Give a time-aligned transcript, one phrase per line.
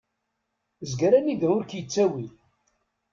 [0.89, 2.25] Zger anida ur k-yettawi.